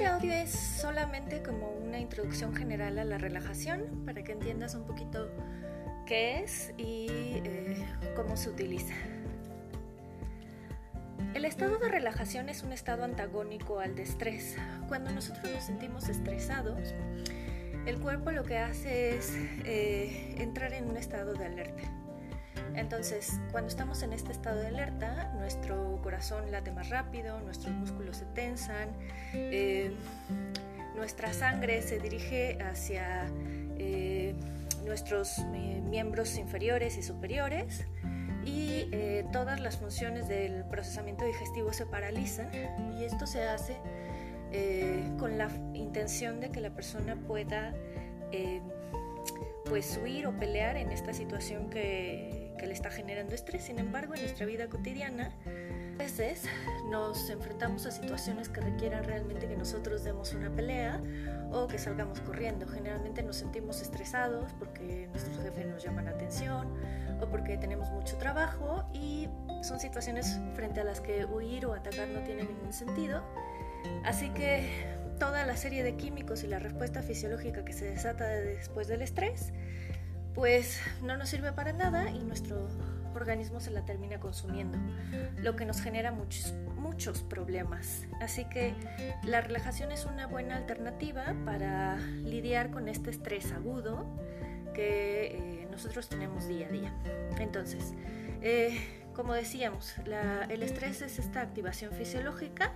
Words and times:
Este 0.00 0.12
audio 0.12 0.32
es 0.32 0.50
solamente 0.50 1.42
como 1.42 1.68
una 1.72 1.98
introducción 1.98 2.56
general 2.56 2.98
a 2.98 3.04
la 3.04 3.18
relajación 3.18 4.02
para 4.06 4.24
que 4.24 4.32
entiendas 4.32 4.74
un 4.74 4.86
poquito 4.86 5.30
qué 6.06 6.40
es 6.40 6.72
y 6.78 7.08
eh, 7.10 7.84
cómo 8.16 8.38
se 8.38 8.48
utiliza. 8.48 8.94
El 11.34 11.44
estado 11.44 11.78
de 11.78 11.90
relajación 11.90 12.48
es 12.48 12.62
un 12.62 12.72
estado 12.72 13.04
antagónico 13.04 13.80
al 13.80 13.94
de 13.94 14.04
estrés. 14.04 14.56
Cuando 14.88 15.12
nosotros 15.12 15.52
nos 15.52 15.64
sentimos 15.64 16.08
estresados, 16.08 16.94
el 17.84 18.00
cuerpo 18.00 18.30
lo 18.30 18.44
que 18.44 18.56
hace 18.56 19.18
es 19.18 19.34
eh, 19.66 20.34
entrar 20.38 20.72
en 20.72 20.88
un 20.88 20.96
estado 20.96 21.34
de 21.34 21.44
alerta. 21.44 21.99
Entonces, 22.80 23.38
cuando 23.52 23.68
estamos 23.68 24.02
en 24.02 24.14
este 24.14 24.32
estado 24.32 24.58
de 24.58 24.68
alerta, 24.68 25.30
nuestro 25.38 26.00
corazón 26.02 26.50
late 26.50 26.72
más 26.72 26.88
rápido, 26.88 27.38
nuestros 27.40 27.74
músculos 27.74 28.16
se 28.16 28.24
tensan, 28.24 28.88
eh, 29.34 29.92
nuestra 30.96 31.34
sangre 31.34 31.82
se 31.82 31.98
dirige 31.98 32.56
hacia 32.62 33.30
eh, 33.78 34.34
nuestros 34.86 35.40
eh, 35.40 35.82
miembros 35.84 36.38
inferiores 36.38 36.96
y 36.96 37.02
superiores 37.02 37.84
y 38.46 38.90
todas 39.30 39.60
las 39.60 39.76
funciones 39.76 40.26
del 40.26 40.64
procesamiento 40.64 41.26
digestivo 41.26 41.74
se 41.74 41.84
paralizan 41.84 42.50
y 42.94 43.04
esto 43.04 43.26
se 43.26 43.44
hace 43.44 43.76
con 45.18 45.36
la 45.36 45.48
intención 45.74 46.40
de 46.40 46.50
que 46.50 46.60
la 46.60 46.70
persona 46.70 47.16
pueda 47.28 47.74
pues 49.70 49.98
huir 50.02 50.26
o 50.26 50.36
pelear 50.36 50.76
en 50.76 50.90
esta 50.90 51.14
situación 51.14 51.70
que 51.70 52.50
que 52.60 52.66
le 52.66 52.74
está 52.74 52.90
generando 52.90 53.34
estrés. 53.34 53.64
Sin 53.64 53.78
embargo, 53.78 54.14
en 54.14 54.20
nuestra 54.20 54.44
vida 54.44 54.68
cotidiana, 54.68 55.32
a 55.94 55.98
veces 55.98 56.44
nos 56.90 57.30
enfrentamos 57.30 57.86
a 57.86 57.90
situaciones 57.90 58.50
que 58.50 58.60
requieran 58.60 59.04
realmente 59.04 59.48
que 59.48 59.56
nosotros 59.56 60.04
demos 60.04 60.34
una 60.34 60.50
pelea 60.50 61.00
o 61.50 61.66
que 61.66 61.78
salgamos 61.78 62.20
corriendo. 62.20 62.68
Generalmente 62.68 63.22
nos 63.22 63.36
sentimos 63.36 63.80
estresados 63.80 64.52
porque 64.58 65.08
nuestros 65.08 65.38
jefes 65.42 65.66
nos 65.66 65.82
llaman 65.82 66.04
la 66.04 66.10
atención 66.10 66.68
o 67.22 67.26
porque 67.30 67.56
tenemos 67.56 67.90
mucho 67.90 68.18
trabajo 68.18 68.84
y 68.92 69.26
son 69.62 69.80
situaciones 69.80 70.38
frente 70.54 70.80
a 70.80 70.84
las 70.84 71.00
que 71.00 71.24
huir 71.24 71.64
o 71.64 71.72
atacar 71.72 72.08
no 72.08 72.20
tiene 72.20 72.44
ningún 72.44 72.74
sentido. 72.74 73.22
Así 74.04 74.28
que 74.30 74.68
toda 75.18 75.46
la 75.46 75.56
serie 75.56 75.82
de 75.82 75.96
químicos 75.96 76.44
y 76.44 76.46
la 76.46 76.58
respuesta 76.58 77.02
fisiológica 77.02 77.64
que 77.64 77.72
se 77.72 77.86
desata 77.86 78.26
después 78.26 78.86
del 78.86 79.00
estrés 79.00 79.52
pues 80.40 80.80
no 81.02 81.18
nos 81.18 81.28
sirve 81.28 81.52
para 81.52 81.74
nada 81.74 82.08
y 82.08 82.20
nuestro 82.20 82.66
organismo 83.14 83.60
se 83.60 83.70
la 83.70 83.84
termina 83.84 84.20
consumiendo, 84.20 84.78
lo 85.36 85.54
que 85.54 85.66
nos 85.66 85.82
genera 85.82 86.12
muchos, 86.12 86.54
muchos 86.78 87.22
problemas. 87.22 88.06
Así 88.22 88.46
que 88.46 88.72
la 89.22 89.42
relajación 89.42 89.92
es 89.92 90.06
una 90.06 90.26
buena 90.26 90.56
alternativa 90.56 91.34
para 91.44 91.98
lidiar 91.98 92.70
con 92.70 92.88
este 92.88 93.10
estrés 93.10 93.52
agudo 93.52 94.06
que 94.72 95.26
eh, 95.26 95.68
nosotros 95.70 96.08
tenemos 96.08 96.48
día 96.48 96.68
a 96.68 96.70
día. 96.70 96.94
Entonces, 97.38 97.92
eh, 98.40 98.80
como 99.14 99.34
decíamos, 99.34 99.94
el 100.48 100.62
estrés 100.62 101.02
es 101.02 101.18
esta 101.18 101.42
activación 101.42 101.92
fisiológica 101.92 102.72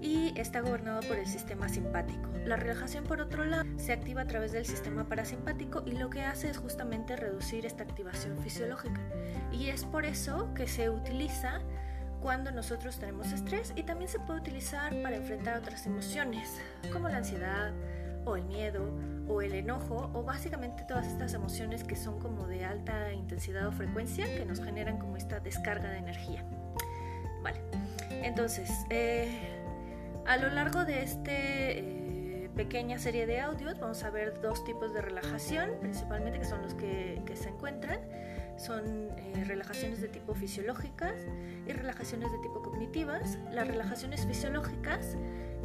y 0.00 0.32
está 0.38 0.60
gobernado 0.60 1.00
por 1.00 1.16
el 1.16 1.26
sistema 1.26 1.68
simpático. 1.68 2.33
La 2.44 2.56
relajación, 2.56 3.04
por 3.04 3.20
otro 3.20 3.44
lado, 3.44 3.64
se 3.78 3.92
activa 3.92 4.22
a 4.22 4.26
través 4.26 4.52
del 4.52 4.66
sistema 4.66 5.08
parasimpático 5.08 5.82
y 5.86 5.92
lo 5.92 6.10
que 6.10 6.22
hace 6.22 6.50
es 6.50 6.58
justamente 6.58 7.16
reducir 7.16 7.64
esta 7.64 7.84
activación 7.84 8.36
fisiológica. 8.38 9.00
Y 9.50 9.68
es 9.68 9.84
por 9.84 10.04
eso 10.04 10.52
que 10.54 10.66
se 10.66 10.90
utiliza 10.90 11.60
cuando 12.20 12.50
nosotros 12.50 12.98
tenemos 12.98 13.32
estrés 13.32 13.72
y 13.76 13.82
también 13.82 14.10
se 14.10 14.18
puede 14.18 14.40
utilizar 14.40 14.94
para 15.02 15.16
enfrentar 15.16 15.58
otras 15.58 15.86
emociones, 15.86 16.60
como 16.92 17.08
la 17.08 17.18
ansiedad 17.18 17.72
o 18.26 18.36
el 18.36 18.44
miedo 18.44 18.92
o 19.28 19.40
el 19.40 19.54
enojo 19.54 20.10
o 20.12 20.22
básicamente 20.22 20.84
todas 20.86 21.06
estas 21.06 21.34
emociones 21.34 21.82
que 21.84 21.96
son 21.96 22.18
como 22.20 22.46
de 22.46 22.64
alta 22.64 23.12
intensidad 23.12 23.66
o 23.66 23.72
frecuencia 23.72 24.26
que 24.36 24.44
nos 24.44 24.62
generan 24.62 24.98
como 24.98 25.16
esta 25.16 25.40
descarga 25.40 25.90
de 25.90 25.98
energía. 25.98 26.44
Vale, 27.42 27.60
entonces, 28.10 28.70
eh, 28.90 29.50
a 30.26 30.36
lo 30.36 30.48
largo 30.50 30.84
de 30.84 31.02
esta 31.02 31.30
eh, 31.30 32.03
pequeña 32.54 32.98
serie 32.98 33.26
de 33.26 33.40
audios 33.40 33.78
vamos 33.78 34.02
a 34.04 34.10
ver 34.10 34.40
dos 34.40 34.64
tipos 34.64 34.94
de 34.94 35.00
relajación, 35.00 35.70
principalmente 35.80 36.38
que 36.38 36.44
son 36.44 36.62
los 36.62 36.74
que, 36.74 37.22
se 37.34 37.48
encuentran. 37.48 38.00
Son 38.56 39.10
eh, 39.18 39.44
relajaciones 39.46 40.00
de 40.00 40.08
tipo 40.08 40.34
fisiológicas 40.34 41.14
y 41.66 41.72
relajaciones 41.72 42.30
de 42.30 42.38
tipo 42.38 42.62
cognitivas. 42.62 43.38
Las 43.50 43.66
relajaciones 43.66 44.24
fisiológicas 44.26 45.16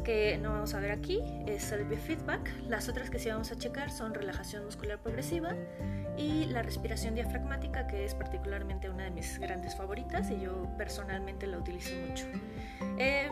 que 0.02 0.38
no 0.38 0.50
vamos 0.50 0.74
a 0.74 0.80
ver 0.80 0.90
aquí 0.90 1.20
es 1.46 1.70
el 1.70 1.84
biofeedback. 1.84 2.50
Las 2.68 2.88
otras 2.88 3.10
que 3.10 3.18
sí 3.18 3.28
vamos 3.28 3.52
a 3.52 3.56
checar 3.56 3.90
son 3.90 4.12
relajación 4.14 4.64
muscular 4.64 4.98
progresiva 4.98 5.54
y 6.20 6.44
la 6.46 6.62
respiración 6.62 7.14
diafragmática, 7.14 7.86
que 7.86 8.04
es 8.04 8.14
particularmente 8.14 8.90
una 8.90 9.04
de 9.04 9.10
mis 9.10 9.38
grandes 9.38 9.74
favoritas 9.74 10.30
y 10.30 10.40
yo 10.40 10.68
personalmente 10.76 11.46
la 11.46 11.58
utilizo 11.58 11.94
mucho. 12.06 12.26
Eh, 12.98 13.30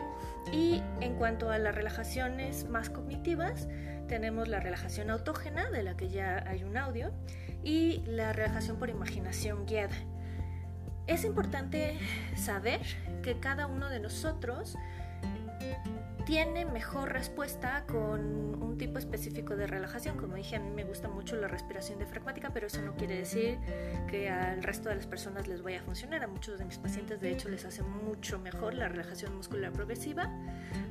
y 0.51 0.81
en 0.99 1.13
cuanto 1.15 1.51
a 1.51 1.59
las 1.59 1.75
relajaciones 1.75 2.67
más 2.67 2.89
cognitivas, 2.89 3.67
tenemos 4.07 4.47
la 4.47 4.59
relajación 4.59 5.11
autógena, 5.11 5.69
de 5.69 5.83
la 5.83 5.95
que 5.95 6.09
ya 6.09 6.43
hay 6.47 6.63
un 6.63 6.77
audio, 6.77 7.11
y 7.63 8.01
la 8.07 8.33
relajación 8.33 8.77
por 8.77 8.89
imaginación 8.89 9.67
guiada. 9.67 9.95
Es 11.05 11.25
importante 11.25 11.99
saber 12.35 12.81
que 13.21 13.39
cada 13.39 13.67
uno 13.67 13.89
de 13.89 13.99
nosotros 13.99 14.75
tiene 16.29 16.63
mejor 16.63 17.11
respuesta 17.11 17.85
con 17.87 18.61
un 18.61 18.77
tipo 18.77 18.99
específico 18.99 19.55
de 19.55 19.65
relajación. 19.65 20.15
Como 20.15 20.35
dije, 20.35 20.57
a 20.57 20.59
mí 20.59 20.69
me 20.69 20.83
gusta 20.83 21.07
mucho 21.07 21.35
la 21.37 21.47
respiración 21.47 21.97
diafragmática, 21.97 22.51
pero 22.53 22.67
eso 22.67 22.83
no 22.83 22.95
quiere 22.95 23.15
decir 23.15 23.57
que 24.07 24.29
al 24.29 24.61
resto 24.61 24.89
de 24.89 24.95
las 24.95 25.07
personas 25.07 25.47
les 25.47 25.63
vaya 25.63 25.79
a 25.79 25.83
funcionar. 25.83 26.23
A 26.23 26.27
muchos 26.27 26.59
de 26.59 26.65
mis 26.65 26.77
pacientes, 26.77 27.19
de 27.19 27.31
hecho, 27.31 27.49
les 27.49 27.65
hace 27.65 27.81
mucho 27.81 28.37
mejor 28.37 28.75
la 28.75 28.87
relajación 28.87 29.35
muscular 29.35 29.71
progresiva, 29.71 30.31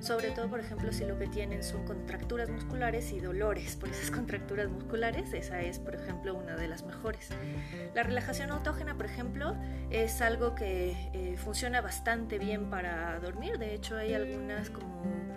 sobre 0.00 0.32
todo, 0.32 0.50
por 0.50 0.58
ejemplo, 0.58 0.92
si 0.92 1.04
lo 1.04 1.16
que 1.20 1.28
tienen 1.28 1.62
son 1.62 1.84
contracturas 1.84 2.50
musculares 2.50 3.12
y 3.12 3.20
dolores 3.20 3.76
por 3.76 3.90
esas 3.90 4.10
contracturas 4.16 4.68
musculares. 4.68 5.32
Esa 5.34 5.60
es, 5.60 5.78
por 5.78 5.94
ejemplo, 5.94 6.34
una 6.34 6.56
de 6.56 6.66
las 6.66 6.82
mejores. 6.82 7.28
La 7.94 8.02
relajación 8.02 8.50
autógena, 8.50 8.96
por 8.96 9.06
ejemplo, 9.06 9.54
es 9.90 10.20
algo 10.20 10.56
que 10.56 10.96
eh, 11.12 11.36
funciona 11.36 11.80
bastante 11.80 12.40
bien 12.40 12.70
para 12.70 13.20
dormir. 13.20 13.58
De 13.58 13.72
hecho, 13.72 13.96
hay 13.96 14.14
algunas 14.14 14.70
como 14.70 15.27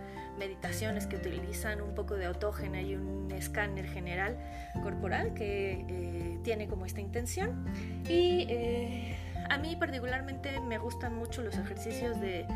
meditaciones 0.42 1.06
que 1.06 1.18
utilizan 1.18 1.82
un 1.82 1.94
poco 1.94 2.16
de 2.16 2.26
autógena 2.26 2.82
y 2.82 2.96
un 2.96 3.32
escáner 3.32 3.86
general 3.86 4.36
corporal 4.82 5.36
que 5.36 5.86
eh, 5.88 6.40
tiene 6.44 6.68
como 6.68 6.88
esta 6.88 7.00
intención. 7.00 7.64
Y 8.10 8.48
eh, 8.50 9.18
a 9.52 9.60
mí 9.60 9.76
particularmente 9.76 10.60
me 10.60 10.80
gustan 10.80 11.16
mucho 11.16 11.44
los 11.44 11.56
ejercicios 11.60 12.20
de 12.20 12.48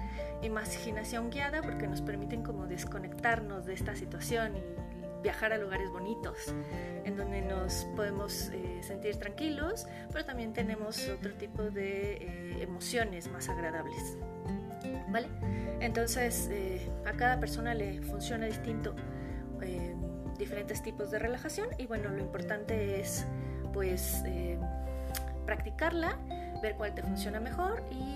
imaginación 0.42 1.30
guiada 1.30 1.62
porque 1.62 1.86
nos 1.86 2.02
permiten 2.02 2.42
como 2.42 2.66
desconectarnos 2.66 3.68
de 3.68 3.74
esta 3.76 3.96
situación 3.96 4.58
y 4.58 5.22
viajar 5.22 5.54
a 5.54 5.60
lugares 5.60 5.92
bonitos 5.92 6.56
en 7.04 7.16
donde 7.16 7.42
nos 7.42 7.86
podemos 7.96 8.50
eh, 8.50 8.82
sentir 8.82 9.18
tranquilos, 9.18 9.86
pero 10.12 10.26
también 10.26 10.54
tenemos 10.54 11.08
otro 11.08 11.34
tipo 11.34 11.62
de 11.62 12.64
emociones 12.64 13.28
más 13.30 13.48
agradables. 13.48 14.18
Entonces, 15.80 16.50
eh, 16.52 16.90
a 17.06 17.14
cada 17.14 17.40
persona 17.40 17.74
le 17.74 18.02
funciona 18.02 18.46
distinto 18.46 18.96
eh, 19.62 19.96
diferentes 20.38 20.82
tipos 20.82 21.12
de 21.12 21.20
relajación 21.20 21.70
y 21.78 21.86
bueno, 21.86 22.10
lo 22.10 22.20
importante 22.20 23.00
es 23.00 23.26
pues 23.74 24.24
eh, 24.26 24.58
practicarla, 25.46 26.18
ver 26.62 26.76
cuál 26.76 26.94
te 26.96 27.04
funciona 27.04 27.40
mejor 27.40 27.84
y 27.92 28.14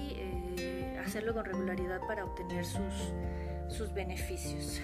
hacerlo 1.05 1.33
con 1.33 1.45
regularidad 1.45 2.01
para 2.07 2.23
obtener 2.23 2.63
sus, 2.65 3.13
sus 3.67 3.93
beneficios. 3.93 4.79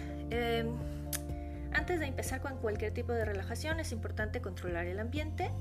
antes 1.72 2.00
de 2.00 2.08
empezar 2.08 2.42
con 2.42 2.58
cualquier 2.58 2.94
tipo 2.94 3.12
de 3.12 3.26
relajación 3.26 3.80
es 3.80 3.92
importante 3.92 4.42
controlar 4.42 4.88
el 4.88 5.00
ambiente 5.00 5.52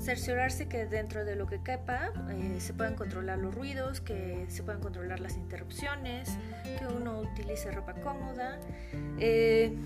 cerciorarse 0.00 0.68
que 0.68 0.86
dentro 0.86 1.24
de 1.24 1.36
lo 1.36 1.46
que 1.46 1.62
quepa 1.62 2.12
eh, 2.30 2.56
se 2.58 2.72
puedan 2.72 2.94
controlar 2.94 3.38
los 3.38 3.54
ruidos, 3.54 4.00
que 4.00 4.46
se 4.48 4.62
puedan 4.62 4.80
controlar 4.80 5.20
las 5.20 5.36
interrupciones, 5.36 6.30
que 6.78 6.86
uno 6.86 7.20
utilice 7.20 7.70
ropa 7.70 7.94
cómoda, 7.94 8.58
eh, 9.18 9.76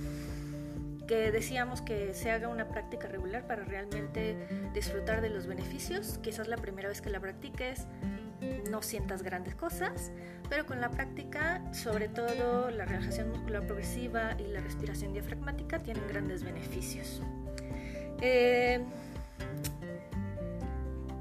que 1.07 1.31
decíamos 1.33 1.83
que 1.83 2.15
se 2.15 2.31
haga 2.31 2.49
una 2.49 2.69
práctica 2.69 3.09
regular 3.09 3.47
para 3.47 3.65
realmente 3.65 4.37
disfrutar 4.73 5.21
de 5.21 5.29
los 5.29 5.47
beneficios. 5.47 6.19
Quizás 6.23 6.49
la 6.49 6.57
primera 6.57 6.89
vez 6.89 7.01
que 7.01 7.11
la 7.11 7.21
practiques 7.21 7.87
no 8.71 8.83
sientas 8.83 9.23
grandes 9.23 9.55
cosas, 9.55 10.13
pero 10.49 10.67
con 10.67 10.81
la 10.81 10.91
práctica, 10.91 11.63
sobre 11.73 12.09
todo 12.09 12.71
la 12.71 12.85
relajación 12.85 13.31
muscular 13.31 13.67
progresiva 13.67 14.37
y 14.39 14.47
la 14.49 14.61
respiración 14.61 15.13
diafragmática 15.13 15.83
tienen 15.83 16.07
grandes 16.09 16.43
beneficios. 16.43 17.23
Eh, 18.21 18.81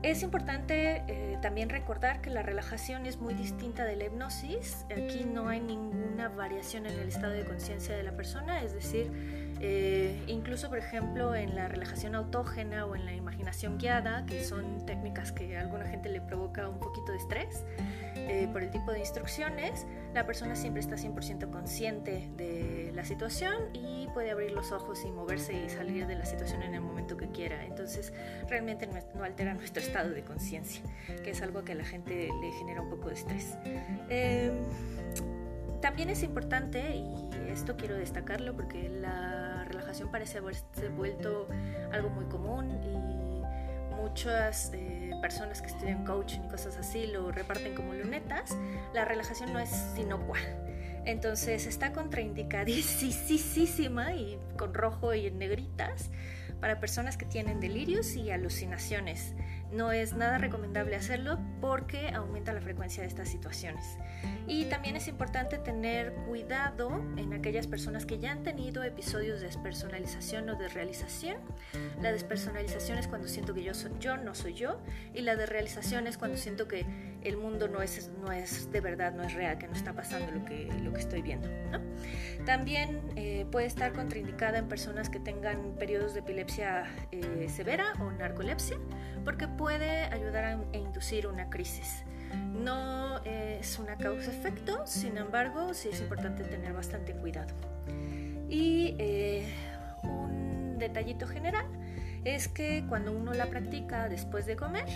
Es 0.04 0.22
importante 0.22 1.02
eh, 1.08 1.38
también 1.42 1.70
recordar 1.70 2.20
que 2.20 2.30
la 2.30 2.44
relajación 2.44 3.06
es 3.06 3.20
muy 3.22 3.34
distinta 3.36 3.86
de 3.86 3.96
la 3.96 4.04
hipnosis. 4.04 4.86
Aquí 4.92 5.24
no 5.24 5.48
hay 5.48 5.62
ninguna 5.62 6.28
variación 6.28 6.86
en 6.88 7.00
el 7.00 7.08
estado 7.08 7.32
de 7.32 7.46
conciencia 7.46 7.96
de 7.96 8.04
la 8.04 8.12
persona, 8.12 8.62
es 8.62 8.74
decir, 8.74 9.10
eh, 9.62 10.22
incluso 10.28 10.68
por 10.68 10.78
ejemplo 10.78 11.34
en 11.36 11.56
la 11.56 11.70
relajación 11.70 12.16
autógena 12.16 12.86
o 12.86 12.98
en 12.98 13.06
la 13.06 13.14
imaginación 13.14 13.78
guiada, 13.78 14.26
que 14.26 14.44
son 14.44 14.86
técnicas 14.86 15.32
que 15.32 15.56
a 15.56 15.62
alguna 15.62 15.86
gente 15.86 16.10
le 16.10 16.20
provoca 16.20 16.68
un 16.68 16.80
poquito 16.80 17.14
de 17.14 17.20
estrés 17.20 17.64
eh, 18.16 18.50
por 18.52 18.62
el 18.62 18.72
tipo 18.72 18.92
de 18.92 19.00
instrucciones, 19.00 19.88
la 20.14 20.26
persona 20.26 20.58
siempre 20.58 20.82
está 20.82 20.98
100% 20.98 21.50
consciente 21.50 22.30
de 22.36 22.83
la 22.94 23.04
situación 23.04 23.70
y 23.74 24.08
puede 24.14 24.32
abrir 24.32 24.52
los 24.52 24.72
ojos 24.72 25.04
y 25.06 25.12
moverse 25.12 25.54
y 25.54 25.70
salir 25.70 26.06
de 26.08 26.16
la 26.16 26.26
situación 26.26 26.62
en 26.64 26.76
el 26.76 26.82
momento 26.82 27.18
que 27.18 27.30
quiera. 27.30 27.66
Entonces 27.66 28.14
realmente 28.48 28.88
no 29.16 29.24
altera 29.24 29.54
nuestro 29.56 29.82
estado 29.82 30.12
de 30.12 30.24
conciencia, 30.24 30.82
que 31.24 31.32
es 31.32 31.42
algo 31.42 31.64
que 31.64 31.74
a 31.74 31.76
la 31.76 31.86
gente 31.86 32.30
le 32.42 32.52
genera 32.54 32.82
un 32.82 32.90
poco 32.90 33.10
de 33.10 33.16
estrés. 33.16 33.58
Eh, 34.10 34.52
también 35.82 36.10
es 36.10 36.24
importante, 36.24 36.96
y 36.96 37.30
esto 37.50 37.76
quiero 37.76 37.96
destacarlo 37.96 38.56
porque 38.56 38.88
la 38.88 39.66
relajación 39.66 40.10
parece 40.10 40.38
haberse 40.38 40.88
vuelto 40.90 41.48
algo 41.92 42.10
muy 42.10 42.26
común 42.26 42.70
y 42.84 43.94
muchas 44.02 44.72
eh, 44.74 45.12
personas 45.22 45.62
que 45.62 45.68
estudian 45.68 46.06
coaching 46.06 46.42
y 46.46 46.48
cosas 46.48 46.78
así 46.78 47.08
lo 47.08 47.32
reparten 47.32 47.76
como 47.76 47.94
lunetas, 47.94 48.58
la 48.94 49.06
relajación 49.06 49.52
no 49.52 49.60
es 49.60 49.94
inocua. 49.98 50.38
Entonces 51.06 51.68
está 51.68 51.94
contraindicadísima 51.94 54.14
y 54.14 54.40
con 54.58 54.74
rojo 54.74 55.14
y 55.14 55.28
en 55.28 55.38
negritas 55.38 56.10
para 56.64 56.80
personas 56.80 57.18
que 57.18 57.26
tienen 57.26 57.60
delirios 57.60 58.16
y 58.16 58.32
alucinaciones. 58.32 59.34
No 59.74 59.92
es 59.92 60.14
nada 60.14 60.38
recomendable 60.38 60.96
hacerlo 60.96 61.38
porque 61.60 62.08
aumenta 62.10 62.54
la 62.54 62.62
frecuencia 62.62 63.04
de 63.04 63.10
estas 63.10 63.28
situaciones. 63.28 63.98
Y 64.48 64.66
también 64.66 64.96
es 64.96 65.10
importante 65.10 65.58
tener 65.58 66.14
cuidado 66.26 67.04
en 67.18 67.34
aquellas 67.34 67.68
personas 67.68 68.06
que 68.06 68.20
ya 68.20 68.32
han 68.32 68.44
tenido 68.44 68.82
episodios 68.84 69.42
de 69.42 69.48
despersonalización 69.48 70.50
o 70.52 70.56
de 70.56 70.70
realización. 70.70 71.36
La 72.02 72.14
despersonalización 72.14 72.98
es 72.98 73.10
cuando 73.10 73.28
siento 73.28 73.54
que 73.54 73.64
yo, 73.64 73.74
soy, 73.74 73.92
yo 74.00 74.16
no 74.16 74.34
soy 74.34 74.54
yo 74.54 74.80
y 75.14 75.20
la 75.20 75.36
de 75.36 75.48
realización 75.48 76.08
es 76.08 76.18
cuando 76.18 76.38
siento 76.38 76.70
que 76.70 76.86
el 77.24 77.38
mundo 77.38 77.68
no 77.68 77.82
es, 77.82 78.12
no 78.22 78.32
es 78.32 78.72
de 78.72 78.82
verdad, 78.82 79.14
no 79.14 79.24
es 79.24 79.34
real, 79.34 79.58
que 79.58 79.68
no 79.68 79.74
está 79.74 79.94
pasando 79.94 80.32
lo 80.32 80.46
que, 80.46 80.70
lo 80.82 80.94
que 80.94 81.00
estoy 81.00 81.22
viendo. 81.22 81.48
También 82.46 83.02
eh, 83.16 83.46
puede 83.52 83.68
estar 83.68 83.94
contraindicada 83.94 84.58
en 84.58 84.68
personas 84.68 85.10
que 85.10 85.20
tengan 85.20 85.76
periodos 85.78 86.14
de 86.14 86.20
epilepsia 86.22 86.86
eh, 87.12 87.48
severa 87.50 87.94
o 88.00 88.12
narcolepsia 88.12 88.78
porque 89.24 89.48
puede 89.48 90.06
ayudar 90.06 90.44
a, 90.44 90.78
inducir 90.78 91.28
una 91.28 91.50
crisis. 91.50 92.04
No 92.34 93.24
es 93.26 93.78
una 93.78 93.96
causa-efecto, 93.96 94.88
sin 94.88 95.18
embargo, 95.18 95.74
sí 95.74 95.90
es 95.92 96.02
importante 96.02 96.44
tener 96.44 96.74
bastante 96.74 97.14
cuidado. 97.14 97.54
Y 98.50 98.96
eh, 98.98 99.54
un 100.04 100.78
detallito 100.80 101.28
general 101.28 101.66
es 102.24 102.48
que 102.48 102.86
cuando 102.88 103.12
uno 103.12 103.34
la 103.34 103.48
practica 103.48 104.10
después 104.10 104.46
de 104.46 104.56
comer, 104.56 104.88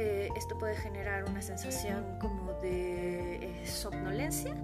eh, 0.00 0.28
esto 0.36 0.56
puede 0.56 0.76
generar 0.76 1.24
una 1.24 1.42
sensación 1.42 2.20
como 2.20 2.52
de 2.60 3.46
eh, 3.46 3.66
somnolencia. 3.66 4.54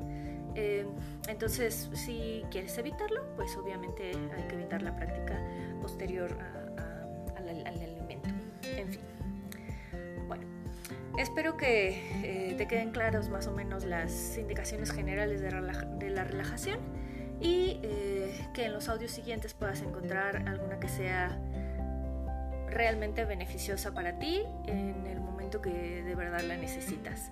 entonces, 1.26 1.90
si 1.92 2.44
quieres 2.52 2.78
evitarlo, 2.78 3.34
pues 3.34 3.56
obviamente 3.56 4.12
hay 4.36 4.42
que 4.44 4.54
evitar 4.54 4.81
la 4.81 4.94
práctica 4.94 5.36
posterior 5.82 6.38
al 7.36 7.66
alimento. 7.66 8.28
En 8.62 8.88
fin. 8.88 9.00
Bueno, 10.28 10.44
espero 11.19 11.56
que 11.56 12.50
eh, 12.50 12.54
te 12.56 12.69
queden 12.69 12.90
claros 12.90 13.28
más 13.28 13.48
o 13.48 13.52
menos 13.52 13.84
las 13.84 14.38
indicaciones 14.38 14.92
generales 14.92 15.40
de, 15.40 15.50
la 16.10 16.22
relajación 16.22 16.78
y 17.40 17.80
que 18.54 18.66
en 18.66 18.72
los 18.72 18.88
audios 18.88 19.10
siguientes 19.10 19.52
puedas 19.52 19.82
encontrar 19.82 20.48
alguna 20.48 20.78
que 20.78 20.88
sea 20.88 21.37
realmente 22.75 23.25
beneficiosa 23.25 23.94
para 23.94 24.19
ti 24.19 24.43
en 24.67 25.06
el 25.06 25.21
momento 25.21 25.62
que 25.62 26.03
de 26.03 26.15
verdad 26.15 26.43
la 26.43 26.56
necesitas. 26.56 27.31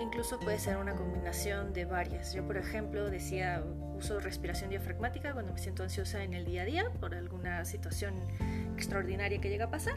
Incluso 0.00 0.38
puede 0.38 0.58
ser 0.58 0.76
una 0.76 0.94
combinación 0.94 1.72
de 1.72 1.84
varias. 1.84 2.34
Yo, 2.34 2.46
por 2.46 2.56
ejemplo, 2.56 3.10
decía, 3.10 3.62
uso 3.96 4.20
respiración 4.20 4.70
diafragmática 4.70 5.32
cuando 5.32 5.52
me 5.52 5.58
siento 5.58 5.82
ansiosa 5.82 6.22
en 6.22 6.34
el 6.34 6.44
día 6.44 6.62
a 6.62 6.64
día 6.64 6.84
por 7.00 7.14
alguna 7.14 7.64
situación 7.64 8.14
extraordinaria 8.76 9.40
que 9.40 9.48
llega 9.48 9.66
a 9.66 9.70
pasar. 9.70 9.96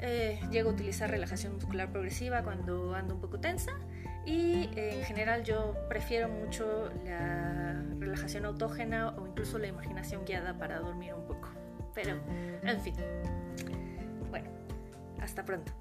Eh, 0.00 0.40
llego 0.50 0.70
a 0.70 0.72
utilizar 0.72 1.10
relajación 1.10 1.54
muscular 1.54 1.90
progresiva 1.90 2.42
cuando 2.42 2.94
ando 2.94 3.14
un 3.16 3.20
poco 3.20 3.38
tensa 3.38 3.72
y 4.24 4.70
eh, 4.74 4.98
en 4.98 5.04
general 5.04 5.44
yo 5.44 5.74
prefiero 5.90 6.28
mucho 6.28 6.90
la 7.04 7.82
relajación 7.98 8.46
autógena 8.46 9.10
o 9.10 9.26
incluso 9.26 9.58
la 9.58 9.66
imaginación 9.66 10.24
guiada 10.24 10.56
para 10.58 10.78
dormir 10.78 11.14
un 11.14 11.26
poco. 11.26 11.50
Pero, 11.94 12.18
en 12.62 12.80
fin. 12.80 12.94
Bueno, 14.30 14.48
hasta 15.20 15.44
pronto. 15.44 15.72